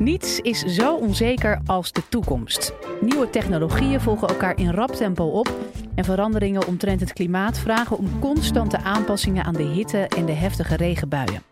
[0.00, 2.72] Niets is zo onzeker als de toekomst.
[3.00, 5.50] Nieuwe technologieën volgen elkaar in rap tempo op.
[5.94, 10.76] En veranderingen omtrent het klimaat vragen om constante aanpassingen aan de hitte en de heftige
[10.76, 11.42] regenbuien.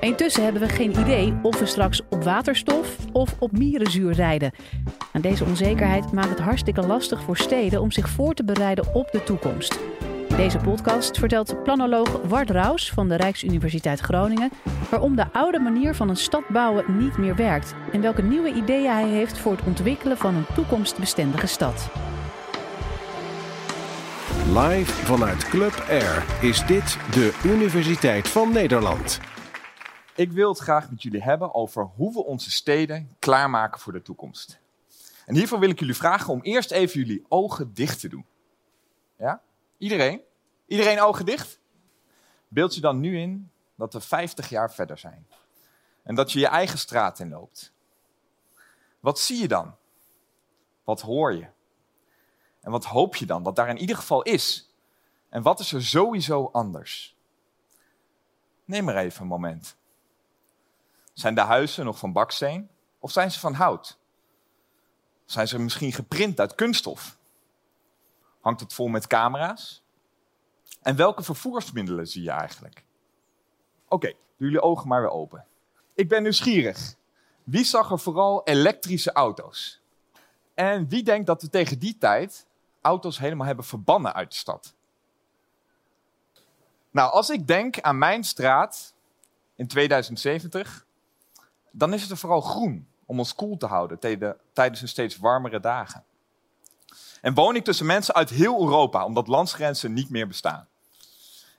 [0.00, 4.52] Intussen hebben we geen idee of we straks op waterstof of op mierenzuur rijden.
[5.12, 9.10] En deze onzekerheid maakt het hartstikke lastig voor steden om zich voor te bereiden op
[9.10, 9.78] de toekomst.
[10.32, 14.50] In deze podcast vertelt planoloog Wart Raus van de Rijksuniversiteit Groningen
[14.90, 18.90] waarom de oude manier van een stad bouwen niet meer werkt en welke nieuwe ideeën
[18.90, 21.90] hij heeft voor het ontwikkelen van een toekomstbestendige stad.
[24.46, 29.20] Live vanuit Club Air is dit de Universiteit van Nederland.
[30.14, 34.02] Ik wil het graag met jullie hebben over hoe we onze steden klaarmaken voor de
[34.02, 34.60] toekomst.
[35.26, 38.24] En hiervoor wil ik jullie vragen om eerst even jullie ogen dicht te doen.
[39.18, 39.42] Ja?
[39.82, 40.22] Iedereen?
[40.66, 41.58] Iedereen ogen dicht?
[42.48, 45.26] Beeld je dan nu in dat we 50 jaar verder zijn.
[46.02, 47.72] En dat je je eigen straat inloopt.
[49.00, 49.76] Wat zie je dan?
[50.84, 51.46] Wat hoor je?
[52.60, 54.74] En wat hoop je dan dat daar in ieder geval is?
[55.28, 57.16] En wat is er sowieso anders?
[58.64, 59.76] Neem maar even een moment.
[61.12, 63.98] Zijn de huizen nog van baksteen of zijn ze van hout?
[65.24, 67.20] Zijn ze misschien geprint uit kunststof?
[68.42, 69.82] Hangt het vol met camera's?
[70.82, 72.84] En welke vervoersmiddelen zie je eigenlijk?
[73.88, 75.44] Oké, doe jullie ogen maar weer open.
[75.94, 76.94] Ik ben nieuwsgierig.
[77.44, 79.80] Wie zag er vooral elektrische auto's?
[80.54, 82.46] En wie denkt dat we tegen die tijd
[82.80, 84.74] auto's helemaal hebben verbannen uit de stad?
[86.90, 88.94] Nou, als ik denk aan mijn straat
[89.54, 90.86] in 2070,
[91.70, 93.98] dan is het er vooral groen om ons koel te houden
[94.52, 96.04] tijdens een steeds warmere dagen.
[97.22, 100.68] En woon ik tussen mensen uit heel Europa, omdat landsgrenzen niet meer bestaan.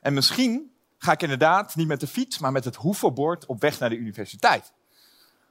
[0.02, 3.80] En misschien ga ik inderdaad niet met de fiets, maar met het hoeverbord op weg
[3.80, 4.74] naar de universiteit.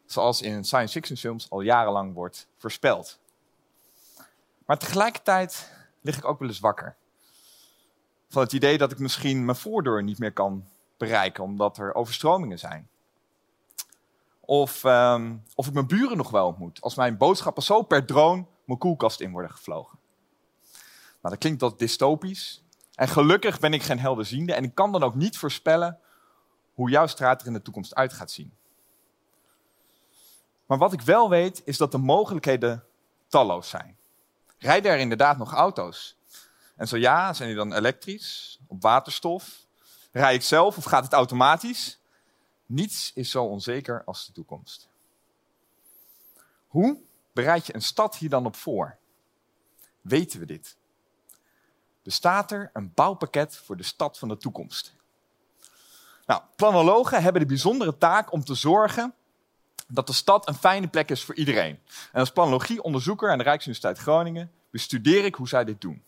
[0.07, 3.19] Zoals in science fiction films al jarenlang wordt voorspeld.
[4.67, 6.97] Maar tegelijkertijd lig ik ook wel eens wakker.
[8.29, 10.65] Van het idee dat ik misschien mijn voordeur niet meer kan
[10.97, 12.89] bereiken, omdat er overstromingen zijn.
[14.41, 18.45] Of, um, of ik mijn buren nog wel ontmoet, als mijn boodschappen zo per drone
[18.65, 20.01] mijn koelkast in worden gevlogen.
[21.23, 22.63] Nou, dat klinkt dat dystopisch.
[22.95, 25.99] En gelukkig ben ik geen helderziende en ik kan dan ook niet voorspellen
[26.75, 28.57] hoe jouw straat er in de toekomst uit gaat zien.
[30.67, 32.85] Maar wat ik wel weet, is dat de mogelijkheden
[33.29, 33.97] talloos zijn.
[34.59, 36.17] Rijden er inderdaad nog auto's?
[36.77, 39.67] En zo ja, zijn die dan elektrisch, op waterstof?
[40.13, 42.01] Rij ik zelf of gaat het automatisch?
[42.67, 44.89] Niets is zo onzeker als de toekomst.
[46.67, 47.01] Hoe
[47.33, 48.97] bereid je een stad hier dan op voor?
[50.01, 50.77] Weten we dit?
[52.03, 54.95] Bestaat er een bouwpakket voor de stad van de toekomst?
[56.27, 59.15] Nou, planologen hebben de bijzondere taak om te zorgen
[59.89, 61.79] dat de stad een fijne plek is voor iedereen.
[62.13, 66.03] En als planologieonderzoeker aan de Rijksuniversiteit Groningen bestudeer ik hoe zij dit doen.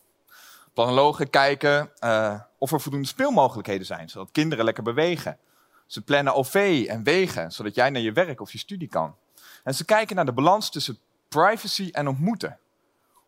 [0.72, 5.38] Planologen kijken uh, of er voldoende speelmogelijkheden zijn, zodat kinderen lekker bewegen.
[5.86, 9.16] Ze plannen OV en wegen, zodat jij naar je werk of je studie kan.
[9.64, 12.58] En ze kijken naar de balans tussen privacy en ontmoeten.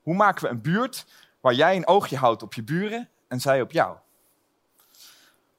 [0.02, 1.06] Hoe maken we een buurt
[1.46, 3.96] waar jij een oogje houdt op je buren en zij op jou?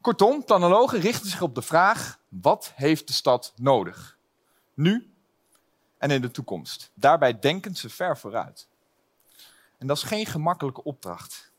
[0.01, 4.17] Kortom, planologen richten zich op de vraag: wat heeft de stad nodig?
[4.73, 5.13] Nu
[5.97, 6.91] en in de toekomst.
[6.93, 8.67] Daarbij denken ze ver vooruit.
[9.77, 11.51] En dat is geen gemakkelijke opdracht.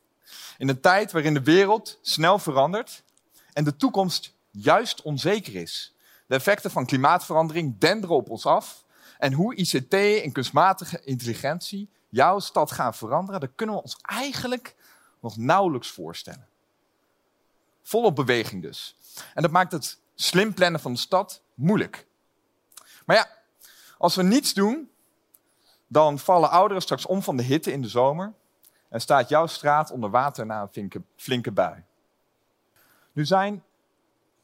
[0.58, 3.02] In een tijd waarin de wereld snel verandert
[3.52, 5.94] en de toekomst juist onzeker is.
[6.26, 8.84] De effecten van klimaatverandering denderen op ons af.
[9.18, 14.74] En hoe ICT en kunstmatige intelligentie jouw stad gaan veranderen, dat kunnen we ons eigenlijk
[15.20, 16.48] nog nauwelijks voorstellen.
[17.82, 18.96] Volop beweging dus.
[19.34, 22.06] En dat maakt het slim plannen van de stad moeilijk.
[23.06, 23.28] Maar ja,
[23.98, 24.90] als we niets doen,
[25.86, 28.32] dan vallen ouderen straks om van de hitte in de zomer
[28.88, 31.84] en staat jouw straat onder water na een flinke, flinke bui.
[33.12, 33.64] Nu zijn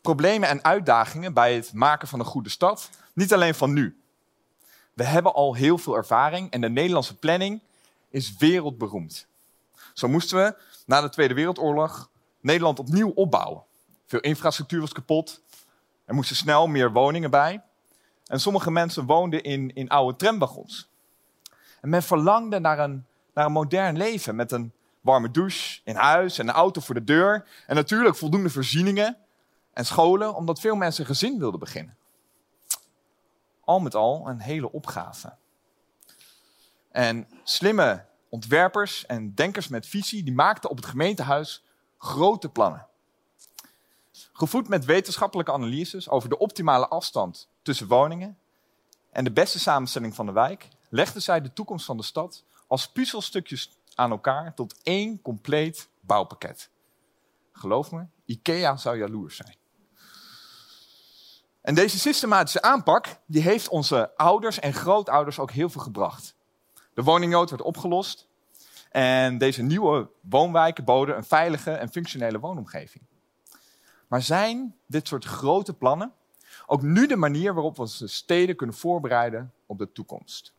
[0.01, 4.04] problemen en uitdagingen bij het maken van een goede stad niet alleen van nu.
[4.95, 7.61] We hebben al heel veel ervaring en de Nederlandse planning
[8.09, 9.27] is wereldberoemd.
[9.93, 10.57] Zo moesten we
[10.87, 12.11] na de Tweede Wereldoorlog
[12.41, 13.63] Nederland opnieuw opbouwen.
[14.07, 15.43] Veel infrastructuur was kapot.
[16.05, 17.63] Er moesten snel meer woningen bij.
[18.27, 20.89] En sommige mensen woonden in, in oude tramwagons.
[21.81, 23.05] En men verlangde naar een,
[23.35, 27.05] naar een modern leven met een warme douche in huis en een auto voor de
[27.05, 27.49] deur.
[27.67, 29.17] En natuurlijk voldoende voorzieningen
[29.73, 31.97] en scholen, omdat veel mensen een gezin wilden beginnen.
[33.65, 35.37] Al met al een hele opgave.
[36.91, 41.65] En slimme ontwerpers en denkers met visie, die maakten op het gemeentehuis
[41.99, 42.87] grote plannen.
[44.33, 48.39] Gevoed met wetenschappelijke analyses over de optimale afstand tussen woningen
[49.11, 52.89] en de beste samenstelling van de wijk legden zij de toekomst van de stad als
[52.89, 56.71] puzzelstukjes aan elkaar tot één compleet bouwpakket.
[57.53, 59.57] Geloof me, IKEA zou jaloers zijn.
[61.65, 66.35] En deze systematische aanpak die heeft onze ouders en grootouders ook heel veel gebracht.
[66.95, 68.29] De woningnood werd opgelost
[68.91, 73.05] en deze nieuwe woonwijken boden een veilige en functionele woonomgeving.
[74.09, 76.13] Maar zijn dit soort grote plannen
[76.67, 80.53] ook nu de manier waarop we onze steden kunnen voorbereiden op de toekomst?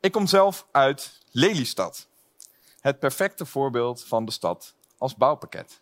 [0.00, 2.08] Ik kom zelf uit Lelystad.
[2.80, 5.80] Het perfecte voorbeeld van de stad als bouwpakket.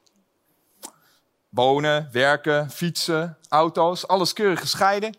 [1.49, 5.15] Wonen, werken, fietsen, auto's, alles keurig gescheiden.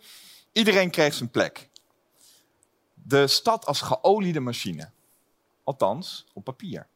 [0.51, 1.69] Iedereen kreeg zijn plek.
[2.93, 4.91] De stad als geoliede machine.
[5.63, 6.87] Althans, op papier.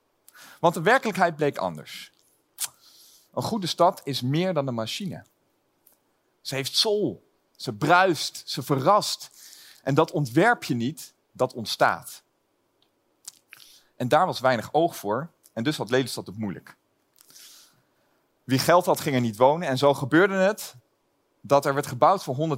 [0.59, 2.11] Want de werkelijkheid bleek anders.
[3.33, 5.25] Een goede stad is meer dan een machine.
[6.41, 7.31] Ze heeft soul.
[7.55, 8.41] Ze bruist.
[8.45, 9.29] Ze verrast.
[9.83, 12.23] En dat ontwerp je niet, dat ontstaat.
[13.95, 15.31] En daar was weinig oog voor.
[15.53, 16.75] En dus had Lelystad het moeilijk.
[18.43, 19.67] Wie geld had, ging er niet wonen.
[19.67, 20.75] En zo gebeurde het
[21.41, 22.57] dat er werd gebouwd voor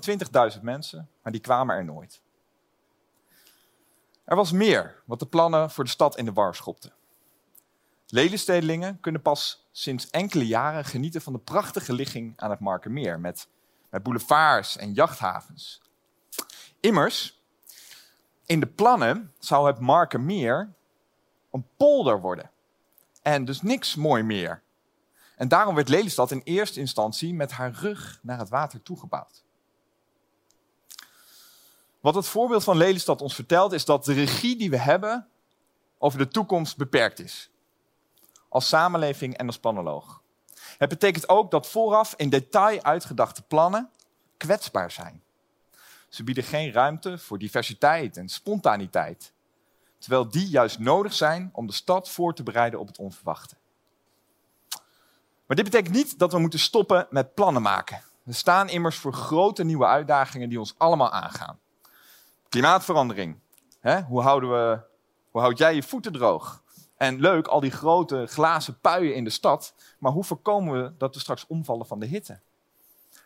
[0.56, 2.22] 120.000 mensen, maar die kwamen er nooit.
[4.24, 6.94] Er was meer wat de plannen voor de stad in de war schopten.
[8.08, 13.48] Lelystedlingen kunnen pas sinds enkele jaren genieten van de prachtige ligging aan het Markermeer met,
[13.90, 15.82] met boulevards en jachthavens.
[16.80, 17.42] Immers,
[18.46, 20.74] in de plannen zou het Markermeer
[21.52, 22.52] een polder worden.
[23.22, 24.62] En dus niks mooi meer.
[25.36, 29.44] En daarom werd Lelystad in eerste instantie met haar rug naar het water toegebouwd.
[32.00, 35.28] Wat het voorbeeld van Lelystad ons vertelt, is dat de regie die we hebben
[35.98, 37.50] over de toekomst beperkt is.
[38.50, 40.22] Als samenleving en als planoloog.
[40.78, 43.90] Het betekent ook dat vooraf in detail uitgedachte plannen
[44.38, 45.24] kwetsbaar zijn.
[46.10, 49.34] Ze bieden geen ruimte voor diversiteit en spontaniteit,
[49.98, 53.56] terwijl die juist nodig zijn om de stad voor te bereiden op het onverwachte.
[55.46, 58.02] Maar dit betekent niet dat we moeten stoppen met plannen maken.
[58.24, 61.60] We staan immers voor grote nieuwe uitdagingen die ons allemaal aangaan.
[62.50, 63.40] Klimaatverandering.
[63.80, 64.02] Hè?
[64.02, 64.80] Hoe, houden we,
[65.32, 66.64] hoe houd jij je voeten droog?
[66.98, 69.74] En leuk, al die grote glazen puien in de stad.
[70.00, 72.40] Maar hoe voorkomen we dat we straks omvallen van de hitte?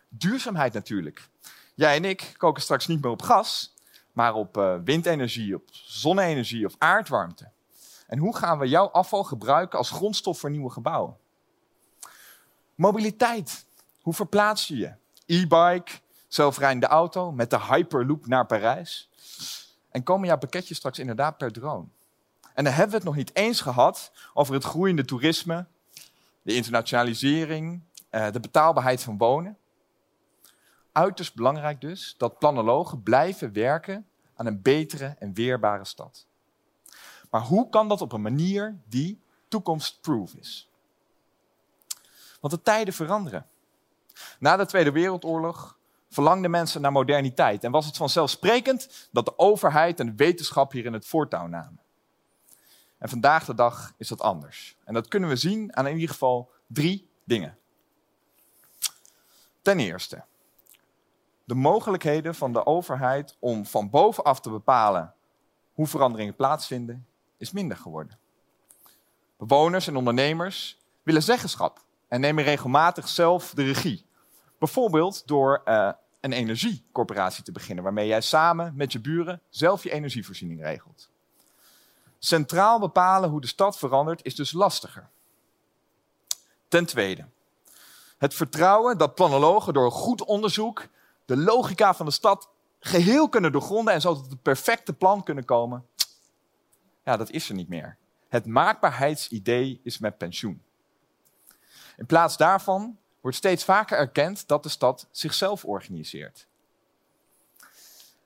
[0.09, 1.29] Duurzaamheid natuurlijk.
[1.75, 3.73] Jij en ik koken straks niet meer op gas,
[4.11, 7.51] maar op uh, windenergie, op zonne-energie of aardwarmte.
[8.07, 11.17] En hoe gaan we jouw afval gebruiken als grondstof voor nieuwe gebouwen?
[12.79, 13.65] Mobiliteit.
[14.01, 14.93] Hoe verplaats je je?
[15.25, 15.91] E-bike,
[16.27, 19.09] zelfrijdende auto met de Hyperloop naar Parijs.
[19.89, 21.85] En komen jouw pakketjes straks inderdaad per drone?
[22.53, 25.65] En dan hebben we het nog niet eens gehad over het groeiende toerisme,
[26.41, 29.57] de internationalisering, eh, de betaalbaarheid van wonen.
[30.91, 36.25] Uiterst belangrijk dus dat planologen blijven werken aan een betere en weerbare stad.
[37.29, 40.68] Maar hoe kan dat op een manier die toekomstproof is?
[42.39, 43.47] Want de tijden veranderen.
[44.39, 45.77] Na de Tweede Wereldoorlog
[46.09, 50.93] verlangden mensen naar moderniteit en was het vanzelfsprekend dat de overheid en de wetenschap hierin
[50.93, 51.79] het voortouw namen.
[52.97, 54.77] En vandaag de dag is dat anders.
[54.85, 57.57] En dat kunnen we zien aan in ieder geval drie dingen.
[59.61, 60.23] Ten eerste,
[61.43, 65.13] de mogelijkheden van de overheid om van bovenaf te bepalen
[65.73, 68.19] hoe veranderingen plaatsvinden, is minder geworden.
[69.37, 74.05] Bewoners en ondernemers willen zeggenschap en nemen regelmatig zelf de regie.
[74.57, 79.91] Bijvoorbeeld door uh, een energiecorporatie te beginnen, waarmee jij samen met je buren zelf je
[79.91, 81.09] energievoorziening regelt.
[82.19, 85.09] Centraal bepalen hoe de stad verandert is dus lastiger.
[86.67, 87.25] Ten tweede,
[88.17, 90.87] het vertrouwen dat planologen door goed onderzoek
[91.25, 92.49] de logica van de stad
[92.79, 95.85] geheel kunnen doorgronden en zo tot het perfecte plan kunnen komen.
[97.05, 97.97] Ja, dat is er niet meer.
[98.27, 100.61] Het maakbaarheidsidee is met pensioen.
[101.99, 106.47] In plaats daarvan wordt steeds vaker erkend dat de stad zichzelf organiseert.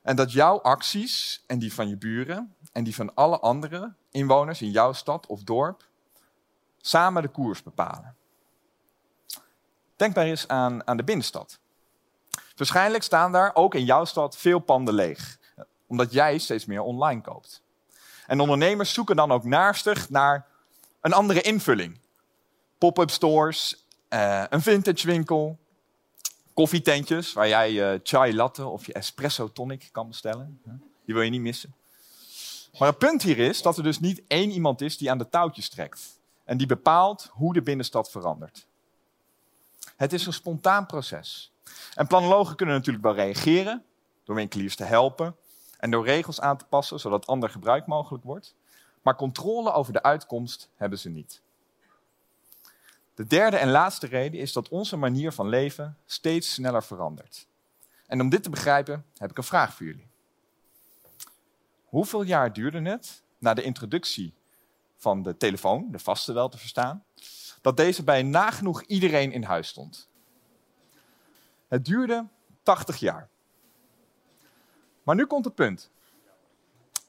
[0.02, 4.62] En dat jouw acties en die van je buren en die van alle andere inwoners
[4.62, 5.86] in jouw stad of dorp
[6.82, 8.16] samen de koers bepalen.
[9.96, 11.60] Denk maar eens aan, aan de binnenstad.
[12.56, 15.38] Waarschijnlijk staan daar ook in jouw stad veel panden leeg,
[15.88, 17.62] omdat jij steeds meer online koopt.
[18.28, 20.48] En ondernemers zoeken dan ook naastig naar
[21.02, 22.02] een andere invulling
[22.84, 25.58] pop-up stores, uh, een vintage winkel,
[26.54, 30.62] koffietentjes waar jij je chai latte of je espresso tonic kan bestellen.
[31.06, 31.76] Die wil je niet missen.
[32.80, 35.30] Maar het punt hier is dat er dus niet één iemand is die aan de
[35.30, 38.68] touwtjes trekt en die bepaalt hoe de binnenstad verandert.
[39.96, 41.52] Het is een spontaan proces.
[41.96, 43.84] En planologen kunnen natuurlijk wel reageren,
[44.24, 45.36] door winkeliers te helpen
[45.78, 48.56] en door regels aan te passen zodat ander gebruik mogelijk wordt.
[49.02, 51.42] Maar controle over de uitkomst hebben ze niet.
[53.14, 57.48] De derde en laatste reden is dat onze manier van leven steeds sneller verandert.
[58.08, 60.08] En om dit te begrijpen heb ik een vraag voor jullie.
[61.84, 64.34] Hoeveel jaar duurde het na de introductie
[64.98, 67.04] van de telefoon, de vaste wel te verstaan,
[67.62, 70.10] dat deze bij nagenoeg iedereen in huis stond?
[71.68, 72.28] Het duurde
[72.64, 73.30] 80 jaar.
[75.04, 75.92] Maar nu komt het punt.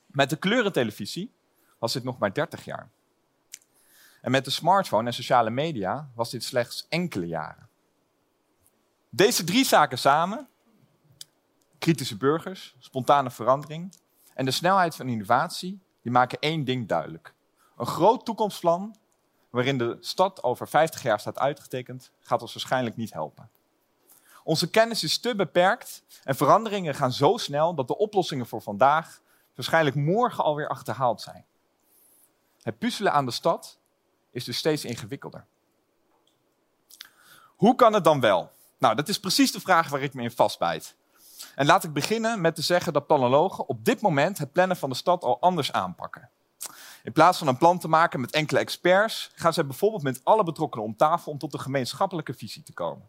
[0.07, 1.33] Met de kleurentelevisie
[1.79, 2.91] was dit nog maar 30 jaar.
[4.25, 7.69] En met de smartphone en sociale media was dit slechts enkele jaren.
[9.11, 10.49] Deze drie zaken samen,
[11.79, 13.95] kritische burgers, spontane verandering
[14.35, 17.35] en de snelheid van innovatie, die maken één ding duidelijk.
[17.77, 18.97] Een groot toekomstplan
[19.51, 23.51] waarin de stad over 50 jaar staat uitgetekend, gaat ons waarschijnlijk niet helpen.
[24.45, 29.21] Onze kennis is te beperkt en veranderingen gaan zo snel dat de oplossingen voor vandaag
[29.55, 31.45] waarschijnlijk morgen alweer achterhaald zijn.
[32.63, 33.83] Het puzzelen aan de stad
[34.35, 35.45] is dus steeds ingewikkelder.
[37.57, 38.51] Hoe kan het dan wel?
[38.79, 40.97] Nou, dat is precies de vraag waar ik me in vastbijt.
[41.55, 44.91] En laat ik beginnen met te zeggen dat planologen op dit moment het plannen van
[44.91, 46.31] de stad al anders aanpakken.
[47.03, 50.45] In plaats van een plan te maken met enkele experts, gaan ze bijvoorbeeld met alle
[50.45, 53.09] betrokkenen om tafel om tot een gemeenschappelijke visie te komen.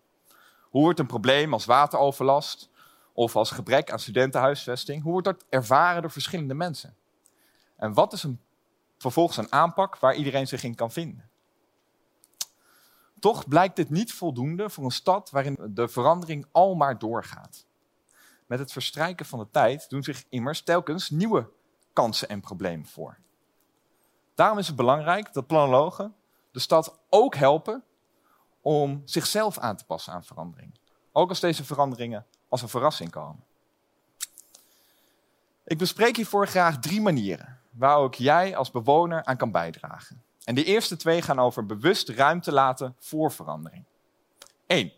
[0.62, 2.70] Hoe wordt een probleem als wateroverlast
[3.14, 6.96] of als gebrek aan studentenhuisvesting, hoe wordt dat ervaren door verschillende mensen?
[7.76, 8.40] En wat is een,
[9.12, 11.30] vervolgens een aanpak waar iedereen zich in kan vinden?
[13.20, 17.66] Toch blijkt dit niet voldoende voor een stad waarin de verandering al maar doorgaat.
[18.46, 21.50] Met het verstrijken van de tijd doen zich immers telkens nieuwe
[21.94, 23.18] kansen en problemen voor.
[24.36, 26.16] Daarom is het belangrijk dat planologen
[26.52, 27.84] de stad ook helpen
[28.62, 30.80] om zichzelf aan te passen aan verandering.
[31.12, 33.44] Ook als deze veranderingen als een verrassing komen.
[35.64, 40.24] Ik bespreek hiervoor graag drie manieren waar ook jij als bewoner aan kan bijdragen.
[40.44, 43.86] En de eerste twee gaan over bewust ruimte laten voor verandering.
[44.68, 44.92] 1.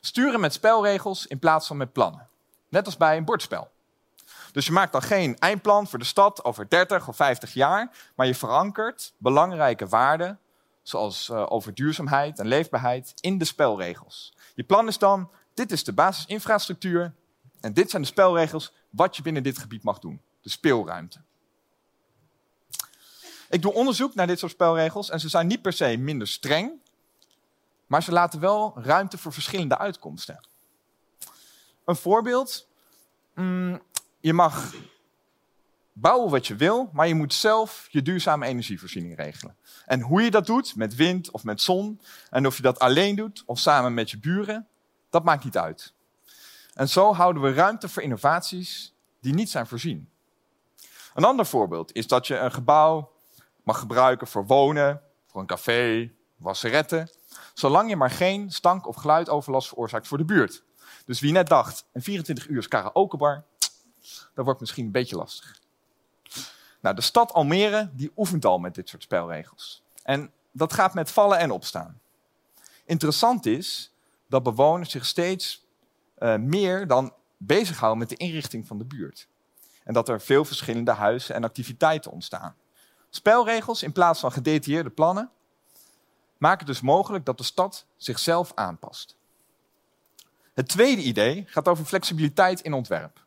[0.00, 2.28] Sturen met spelregels in plaats van met plannen.
[2.68, 3.70] Net als bij een bordspel.
[4.52, 8.26] Dus je maakt dan geen eindplan voor de stad over 30 of 50 jaar, maar
[8.26, 10.38] je verankert belangrijke waarden,
[10.82, 14.34] zoals uh, over duurzaamheid en leefbaarheid, in de spelregels.
[14.54, 17.14] Je plan is dan, dit is de basisinfrastructuur
[17.60, 20.20] en dit zijn de spelregels wat je binnen dit gebied mag doen.
[20.40, 21.20] De speelruimte.
[23.48, 26.72] Ik doe onderzoek naar dit soort spelregels en ze zijn niet per se minder streng,
[27.86, 30.40] maar ze laten wel ruimte voor verschillende uitkomsten.
[31.84, 32.66] Een voorbeeld.
[33.34, 33.82] Mm,
[34.20, 34.74] je mag
[35.92, 39.56] bouwen wat je wil, maar je moet zelf je duurzame energievoorziening regelen.
[39.84, 42.00] En hoe je dat doet, met wind of met zon,
[42.30, 44.66] en of je dat alleen doet of samen met je buren,
[45.10, 45.92] dat maakt niet uit.
[46.74, 50.08] En zo houden we ruimte voor innovaties die niet zijn voorzien.
[51.14, 53.10] Een ander voorbeeld is dat je een gebouw
[53.68, 57.10] mag gebruiken voor wonen, voor een café, wasseretten,
[57.54, 60.62] zolang je maar geen stank- of geluidoverlast veroorzaakt voor de buurt.
[61.04, 63.44] Dus wie net dacht, een 24 uur karaokebar,
[64.34, 65.60] dat wordt misschien een beetje lastig.
[66.80, 69.82] Nou, de stad Almere die oefent al met dit soort spelregels.
[70.02, 72.00] En dat gaat met vallen en opstaan.
[72.84, 73.94] Interessant is
[74.26, 75.66] dat bewoners zich steeds
[76.18, 79.28] uh, meer dan bezighouden met de inrichting van de buurt.
[79.84, 82.54] En dat er veel verschillende huizen en activiteiten ontstaan.
[83.10, 85.30] Spelregels in plaats van gedetailleerde plannen
[86.36, 89.16] maken dus mogelijk dat de stad zichzelf aanpast.
[90.54, 93.24] Het tweede idee gaat over flexibiliteit in ontwerp.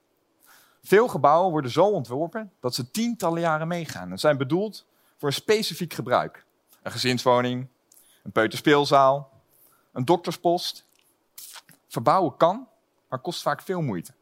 [0.84, 4.86] Veel gebouwen worden zo ontworpen dat ze tientallen jaren meegaan en zijn bedoeld
[5.18, 6.46] voor een specifiek gebruik.
[6.82, 7.68] Een gezinswoning,
[8.24, 9.32] een peuterspeelzaal,
[9.92, 10.86] een dokterspost.
[11.88, 12.68] Verbouwen kan,
[13.10, 14.14] maar kost vaak veel moeite.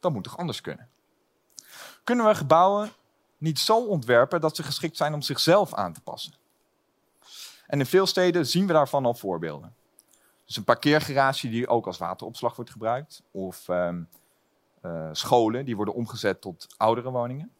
[0.00, 0.88] Dat moet toch anders kunnen?
[2.04, 2.92] Kunnen we gebouwen
[3.42, 6.34] niet zo ontwerpen dat ze geschikt zijn om zichzelf aan te passen?
[7.66, 9.74] En in veel steden zien we daarvan al voorbeelden.
[10.44, 13.22] Dus een parkeergarage die ook als wateropslag wordt gebruikt.
[13.30, 14.08] Of um,
[14.82, 17.52] uh, scholen die worden omgezet tot oudere woningen.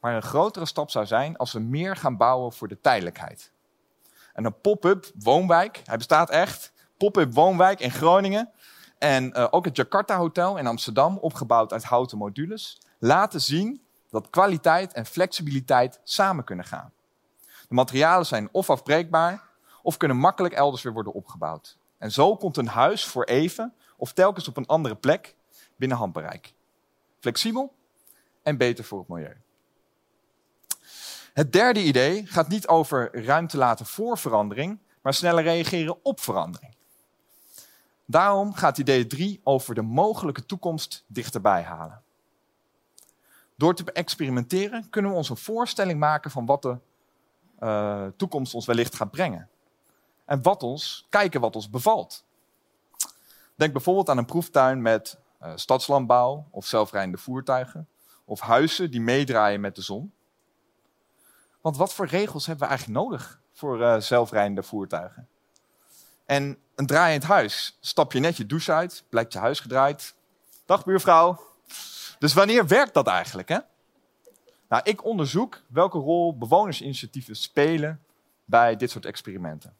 [0.00, 3.52] Maar een grotere stap zou zijn als we meer gaan bouwen voor de tijdelijkheid.
[4.32, 8.50] En een pop-up woonwijk, hij bestaat echt, pop-up woonwijk in Groningen.
[8.98, 13.81] En uh, ook het Jakarta Hotel in Amsterdam, opgebouwd uit houten modules, laten zien
[14.12, 16.92] dat kwaliteit en flexibiliteit samen kunnen gaan.
[17.68, 19.42] De materialen zijn of afbreekbaar,
[19.82, 21.78] of kunnen makkelijk elders weer worden opgebouwd.
[21.98, 25.34] En zo komt een huis voor even of telkens op een andere plek
[25.76, 26.54] binnen handbereik.
[27.20, 27.74] Flexibel
[28.42, 29.36] en beter voor het milieu.
[31.32, 36.74] Het derde idee gaat niet over ruimte laten voor verandering, maar sneller reageren op verandering.
[38.06, 42.02] Daarom gaat idee 3 over de mogelijke toekomst dichterbij halen.
[43.62, 46.76] Door te experimenteren kunnen we ons een voorstelling maken van wat de
[47.60, 49.48] uh, toekomst ons wellicht gaat brengen.
[50.24, 52.24] En wat ons, kijken wat ons bevalt.
[53.54, 57.88] Denk bijvoorbeeld aan een proeftuin met uh, stadslandbouw of zelfrijdende voertuigen.
[58.24, 60.12] Of huizen die meedraaien met de zon.
[61.60, 65.28] Want wat voor regels hebben we eigenlijk nodig voor uh, zelfrijdende voertuigen?
[66.24, 67.78] En een draaiend huis.
[67.80, 70.14] Stap je net je douche uit, blijkt je huis gedraaid.
[70.64, 71.50] Dag buurvrouw.
[72.22, 73.48] Dus wanneer werkt dat eigenlijk?
[73.48, 73.58] Hè?
[74.68, 78.02] Nou, ik onderzoek welke rol bewonersinitiatieven spelen
[78.44, 79.76] bij dit soort experimenten.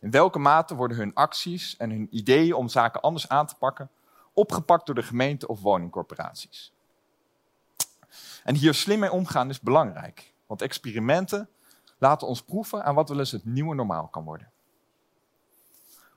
[0.00, 3.90] In welke mate worden hun acties en hun ideeën om zaken anders aan te pakken
[4.32, 6.72] opgepakt door de gemeente of woningcorporaties?
[8.44, 11.48] En hier slim mee omgaan is belangrijk, want experimenten
[11.98, 14.50] laten ons proeven aan wat wel eens het nieuwe normaal kan worden.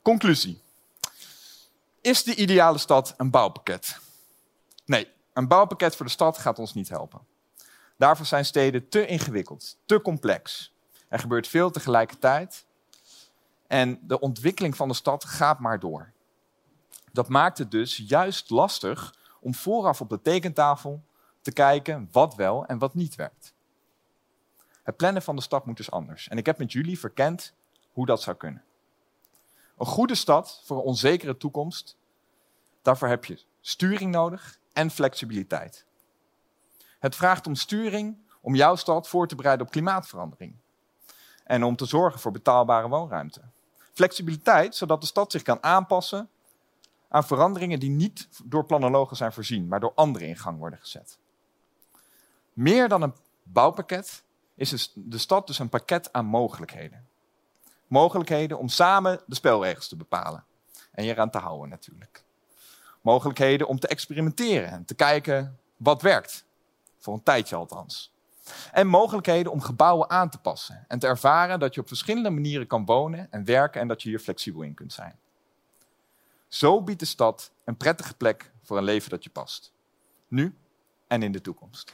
[0.02, 0.62] Conclusie.
[2.02, 4.00] Is de ideale stad een bouwpakket?
[4.86, 7.22] Nee, een bouwpakket voor de stad gaat ons niet helpen.
[7.98, 10.74] Daarvoor zijn steden te ingewikkeld, te complex.
[11.08, 12.66] Er gebeurt veel tegelijkertijd
[13.68, 16.12] en de ontwikkeling van de stad gaat maar door.
[17.12, 21.04] Dat maakt het dus juist lastig om vooraf op de tekentafel
[21.42, 23.54] te kijken wat wel en wat niet werkt.
[24.84, 26.28] Het plannen van de stad moet dus anders.
[26.28, 27.54] En ik heb met jullie verkend
[27.92, 28.64] hoe dat zou kunnen.
[29.78, 31.98] Een goede stad voor een onzekere toekomst,
[32.82, 35.86] daarvoor heb je sturing nodig en flexibiliteit.
[37.00, 40.56] Het vraagt om sturing om jouw stad voor te bereiden op klimaatverandering.
[41.44, 43.42] En om te zorgen voor betaalbare woonruimte.
[43.94, 46.30] Flexibiliteit, zodat de stad zich kan aanpassen
[47.10, 51.20] aan veranderingen die niet door planologen zijn voorzien, maar door anderen in gang worden gezet.
[52.54, 54.24] Meer dan een bouwpakket
[54.56, 57.08] is de stad dus een pakket aan mogelijkheden.
[57.88, 60.46] Mogelijkheden om samen de spelregels te bepalen.
[60.92, 62.26] En je eraan te houden natuurlijk.
[63.08, 66.46] Mogelijkheden om te experimenteren en te kijken wat werkt.
[66.98, 68.14] Voor een tijdje althans.
[68.72, 70.86] En mogelijkheden om gebouwen aan te passen.
[70.88, 74.10] En te ervaren dat je op verschillende manieren kan wonen en werken en dat je
[74.10, 75.20] hier flexibel in kunt zijn.
[76.48, 79.72] Zo biedt de stad een prettige plek voor een leven dat je past.
[80.28, 80.58] Nu
[81.08, 81.94] en in de toekomst.